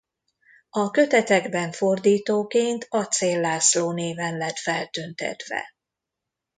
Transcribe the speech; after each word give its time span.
A 0.69 0.91
kötetekben 0.91 1.71
fordítóként 1.71 2.85
Aczél 2.89 3.39
László 3.39 3.91
néven 3.91 4.37
lett 4.37 4.57
feltüntetve. 4.57 5.75